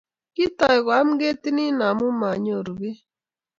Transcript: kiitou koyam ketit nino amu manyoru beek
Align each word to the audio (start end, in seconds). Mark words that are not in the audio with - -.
kiitou 0.33 0.77
koyam 0.85 1.09
ketit 1.19 1.53
nino 1.55 1.83
amu 1.89 2.07
manyoru 2.19 2.73
beek 2.79 2.99